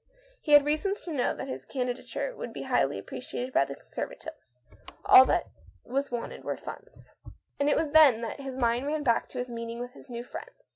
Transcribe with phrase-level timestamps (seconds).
[0.41, 3.53] He had reason to know that his candidature would be highly appre THE MAN RETURNS.
[3.53, 4.59] 171 ciated by the Conservatives.
[5.05, 5.47] All that
[5.85, 7.11] was wanted was funds.
[7.59, 10.23] And it was then that his mind ran back to his meeting with his new
[10.23, 10.69] friends.